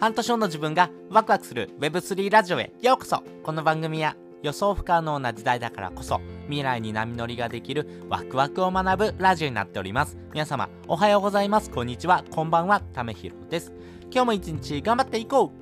[0.00, 3.22] 半年後の自分がワクワクする Web3 ラジオへようこそ。
[3.42, 10.16] この番組は予想不可能な時代だからこそ未来に波乗りができるワクワクを学ぶラジオになっております。
[10.32, 11.68] 皆様おはようございます。
[11.70, 12.24] こんにちは。
[12.30, 12.80] こんばんは。
[12.80, 13.74] ためひろです。
[14.10, 15.52] 今日も一日頑張っていこ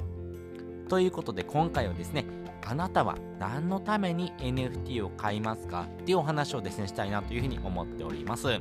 [0.86, 0.89] う。
[0.89, 2.25] ということで今回はですね
[2.64, 8.61] あなたは何のために NFT を買いますかっていうお話をですねしたいなというふうに思っております。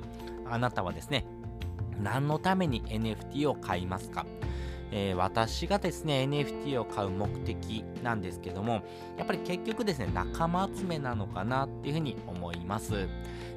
[0.49, 1.27] あなたはですね
[2.01, 4.25] 何のために NFT を買いますか
[4.91, 8.83] えー、私がですね NFT を買う目的なんですけども
[9.17, 13.07] やっぱり結局ですね仲間集めなのかなっていうふうに思います。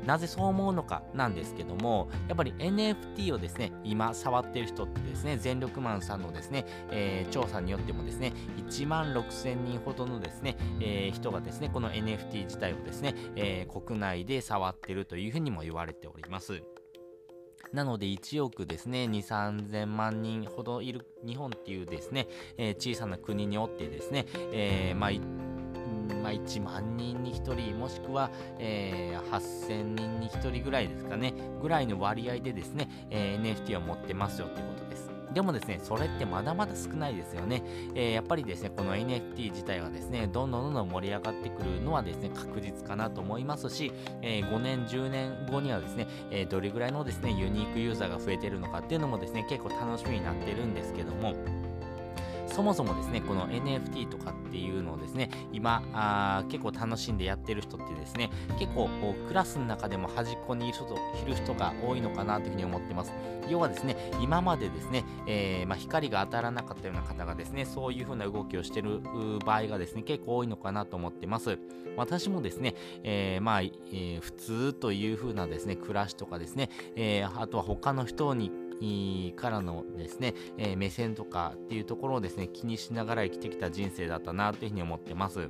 [0.07, 16.63] なぜそう思うのかなんですけどもやっぱり NFT をですね今触ってる人ってですね全力マンさんのですね、えー、調査によってもですね1万6000人ほどのですね、えー、人がですねこの NFT 自体をですね、え国内で触ってるというふうにも言われております。
[17.73, 25.11] なので1億ですね、2、3000万人ほどいる日本っていうですね、えー、小さな国におってですね、えー、まあ、
[26.23, 35.10] まあ、1万人に1人もしくは、えー、8000人に1人ぐらいですかねぐらいの割合でですね、えー、NFT を持ってますよということです。
[35.33, 37.63] でもですね、それってまだまだ少ないですよね。
[37.95, 51.35] えー、やっぱりですね、この NFT 自体はですね、どんどんどんどん盛り上がってくるのはですね、確実かなと思いますし、えー、5年、10年後にはですね、えー、どれぐらいのですね、ユニークユーザーが増えてるのかっていうのもですね、結構楽しみになってるんですけども、
[52.61, 63.13] そもそもですね、この NFT とかっていうのをですね、今、あ結構楽しんでやってる人ってですね、結構こうクラスの中でも端っこにいる人いる人が多いのかなというふうに思ってます。
[63.49, 69.01] 要はですね、今までですね、えー、まあ、光が当たらなかったような方がですね、そういうふうな動きをしてる
[69.47, 71.59] 場合がですね、結構多いのかなと思ってます。
[71.97, 72.75] 私もですね、
[73.05, 78.51] えー、まあ、えー、普通というふうなですね、暮らしとかですね、えあとは他の人に
[79.37, 85.49] からのですね、えー、目線とかっていうところをですね、気にしながら生きてきた人生だったなというふうに思ってます。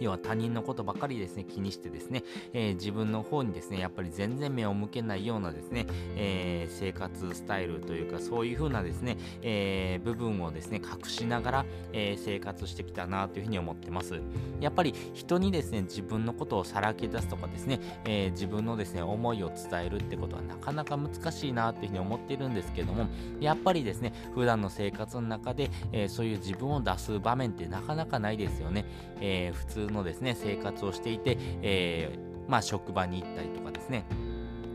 [0.00, 14.20] 要は他人のことばかりですね、気にしてですね、えー、自分の方にですね、やっぱり全然目を向けないようなですね、えー、生活スタイルというか、そういう風なですね、えー、部分をですね、隠しながら、え生活してきたなというふうに思ってます。
[14.60, 23.06] やっぱり人にですね、自分のことをさらけ出すとかですね、え自分のですね、思いを伝えるってことはなかなか難しいなというふうに思っているんですけども、
[23.40, 28.84] やっぱりですね、普段の生活の中で、えそういう自分を出す場面ってなかなかないですよね。
[29.20, 34.04] え普通のですね、生活をしていて、えー、まあ、職場に行ったりとかですね、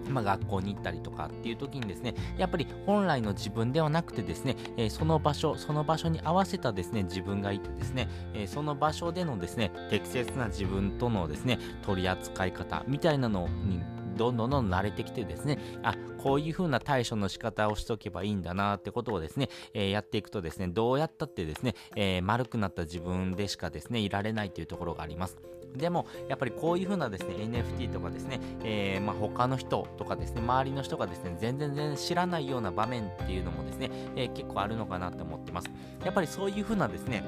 [0.10, 13.82] まあ、学校に行ったりとかっていう時にですね、やっぱり本来の自分ではなくてですね、えー、その場所、その場所に合わせたですね、自分がいてですね、えー、その場所でのですね、適切な自分とのですね、取り扱い方みたいなのに
[14.16, 25.38] どんどんどん慣れてきてですね、あ、こういう風な対処の仕方をしとけばいいんだなってことをですね、えー、やっていくとですね、どうやったってですね、えー、丸くなった自分でしかですね、いられないというところがあります。
[25.76, 35.70] でも、やっぱりこういう風なですね、NFT とかですね、えー、まあ、他の人とかですね、周りの人がですね、全然全然知らないような場面っていうのもですね、え結構あるのかなって思ってます。
[36.04, 37.24] やっぱりそういう風なですね、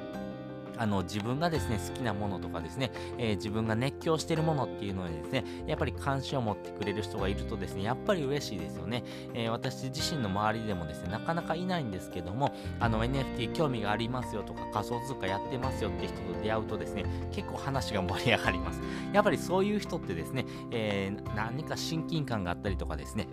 [0.78, 18.82] あの自分がですね好きなものとかですね、えー、自分が熱狂してるものっていうのにですねやっぱり関心を持ってくれる人がいるとですねやっぱり嬉しいですよね、えー、私自身の周りでもですねなかなかいないんですけどもあの NFT 興味がありますよとか仮想通貨やってますよって人と出会うとですね結構話が盛り上がります。
[19.14, 23.28] やっぱりそういう人ってですね、えー、何か親近感があったりとかですね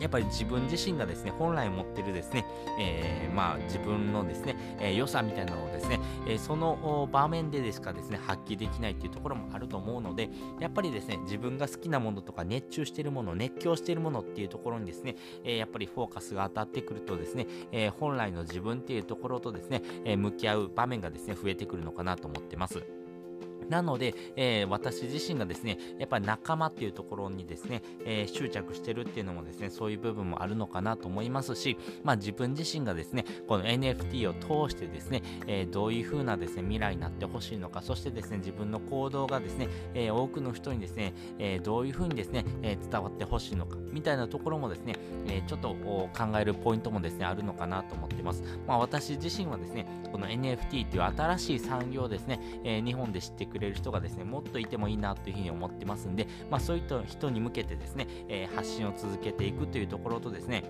[0.00, 2.46] やっぱり自分自身がですね、本来持ってるですね、
[2.78, 22.99] えー、まあ自分のですね、えー、良さみたいなのをですね、えー、その場面ででしかですね、発揮できないっていうところもあると思うので、やっぱりですね、自分が好きなものとか熱中しているもの、熱狂しているものっていうところにですね、えやっぱりフォーカスが当たってくるとですね、え本来の自分っていうところとですね、え向き合う場面がですね、増えてくるのかなと思ってます。
[23.70, 34.34] なので、えー、私自身がですね、やっぱり仲間っていうところにですね、えー、執着してるっていうのもですね、そういう部分もあるのかなと思いますし、まあ自分自身がですね、この NFT を
[34.66, 44.94] 通してですね、えー、どういう風なですね、未来になってほしいのか、そしてですね、自分の行動がですね、え多くの人にですね、えどういう風にですね、え伝わってほしいのか、みたいなところもですね、
[45.28, 48.42] えちょっと考えるポイントもですね、あるのかなと思ってます。
[48.66, 60.64] まあ私自身はですね、この NFT っていう新しい産業をですね、え日本で知ってくれれる人がですね、もっといてもいいなというふうに思ってますんで、まあ、そういった人に向けてですね、えー、発信を続けていくというところとですね、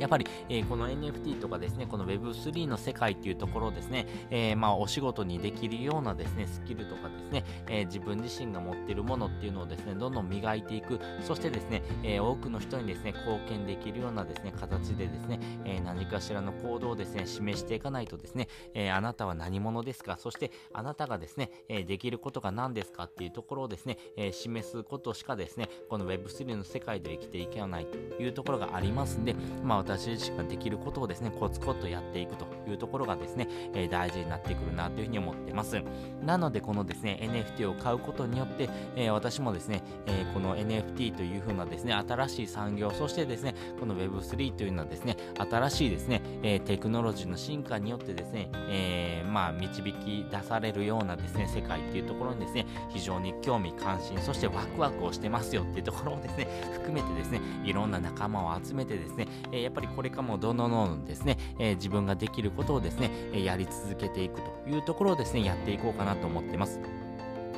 [0.00, 35.82] やっぱり、えー、この NFT とかですね、この Web3 の世界っていうところをですね、えー、まあお仕事にできるようなですね、スキルとかですね、えー、自分自身が持っているものっていうのをですね、どんどん磨いていく、そしてですね、え多くの人にですね、貢献できるようなですね、形でですね、え何かしらの行動をですね、示していかないとですね、えあなたは何者ですか、そしてあなたがですね、えできることが何ですかっていうところをですね、え示すことしかですね、この Web3 の世界で生きていけないというところがありますんで、まあ私自身ができることをですね、コツコツとやっていくというところがですね、え、大事になってくるなというふうに思ってます。
[36.24, 66.80] なので、このですね、NFT を買うことによって、え、私もですね、え、この NFT というふうなですね、新しい産業、そしてですね、この Web3 というのはですね、新しいですね、えテクノロジーの進化によってですね、えまあ、導き出されるようなですね、世界っていうところにですね、非常に興味関心、そしてワクワクをしてますよっていうところをですね、含めてですね、いろんな仲間を集めてですね、えやっぱりこれからもどんどんどんですね、え自分ができることをですね、やり続けていくというところをですね、やっていこうかなと思ってます。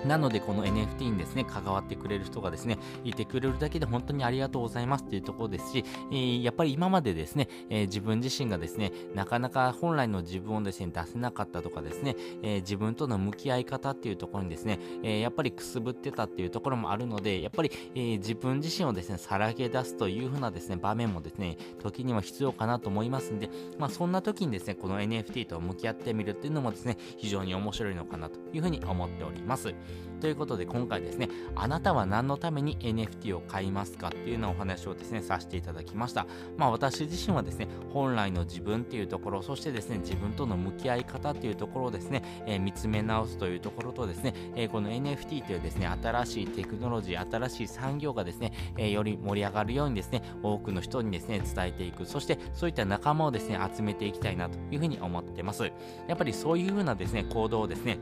[0.06, 29.74] なので、この NFT にですね、関わってくれる人がですね、いてくれるだけで本当にありがとうございますっていうところですし、えー、やっぱり今までですね、えー、自分自身がですね、なかなか本来の自分をですね、出せなかったとかですね、えー、自分との向き合い方っていうところにですね、えやっぱりくすぶってたっていうところもあるので、やっぱり、え自分自身をですね、さらけ出すというふうなですね、場面もですね、時には必要かなと思いますんで、まあそんな時にですね、この NFT と向き合ってみるっていうのもですね、非常に面白いのかなというふうに思っております。
[30.22, 36.26] ということで今回ですね、あなたは何のために NFT を買いますかっていうようなお話をですね、させていただきました。
[36.56, 52.06] まあ私自身はですね、本来の自分っていうところ、そしてですね、自分との向き合い方っていうところをですね、えー、見つめ直すというところとですね、えー、この NFT というですね、新しいテクノロジー、新しい産業がですね、えー、より盛り上がるようにですね、多くの人にですね、伝えていく。
[52.06, 55.64] そしてそういった仲間をですね、集めていきたいなというふうに思ってます。
[56.06, 57.98] やっぱりそういうふうなですね、行動をですね、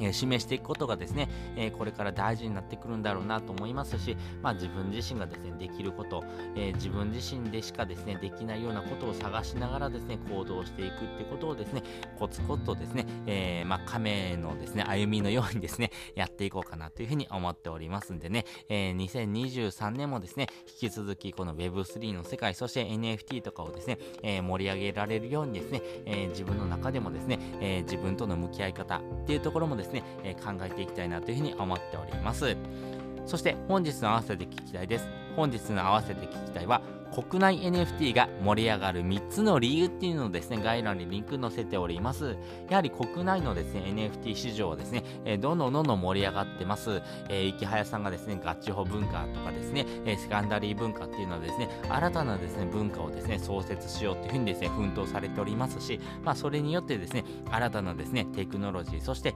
[0.00, 11.82] え、示していくことがですね、え、これから大事になってくるんだろうなと思いますし、まあ、自分自身がですね、できること、え、自分自身でしかですね、できないようなことを探しながらですね、行動していくってことをですね、
[12.18, 32.56] コツコツとですね、えまあ、亀のですね、歩みのようにですね、やっていこうかなというふうに思っておりますんでね、え2023年もですね、引き続きこの Web3 の世界、そして NFT とかをですね、え盛り上げられるようにですね、え自分の中でもですね、え自分との向き合い方っていうところもですねですね、え考えていきたいなというふうに思っております。
[33.24, 35.08] そして本日の合わせて聞きたいです。
[35.34, 36.80] 本日の合わせて聞きたいは、
[37.12, 42.36] 国内 NFT が盛り上がる3つの理由っていうのをですね、概要欄にリンク載せております。
[42.68, 47.02] やはり国内のですね、NFT 市場はですね、えー、どんどんどんどん盛り上がってます。
[47.28, 59.34] えー、池早さんがですね、ガチホ文化とかですね、えー、セカンダリー文化っていうのはですね、新たなですね、文化をですね、創設しようっていうふうにですね、奮闘されておりますし、まあ、それによってですね、新たなですね、テクノロジー、そして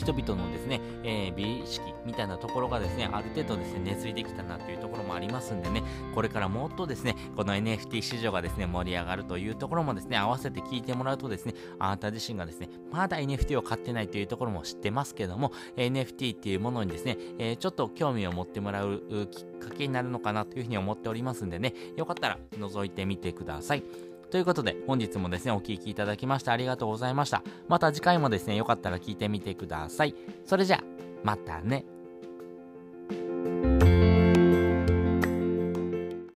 [0.00, 5.82] 人々のですね、えー、美意識みたいなところがですね、ある程度ですね、根付いてきたなというところもありますんでね、
[6.14, 24.09] これからもっとですね、この NFT 市場がですね、盛り上がるというところもですね、合わせて聞いてもらうとですね、あなた自身がですね、まだ NFT を買ってないというところも知ってますけども、NFT っていうものにですね、えー、ちょっと興味を持ってもらうきっかけになるのかなというふうに思っておりますんでね、よかったら覗いてみてください。
[24.30, 27.42] ということで、本日もですね、お聴きいただきましてありがとうございました。
[27.68, 30.14] また次回もですね、よかったら聞いてみてください。
[30.46, 30.84] それじゃあ、
[31.24, 31.84] またね。